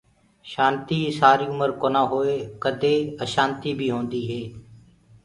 شآنتي 0.51 0.99
سآري 1.19 1.45
اُمر 1.51 1.69
ڪونآ 1.81 2.01
هوئي 2.11 2.37
ڪدي 2.63 2.95
اشآنتي 3.23 3.71
بي 3.79 3.87
هوندي 3.93 4.21
هي 4.29 4.43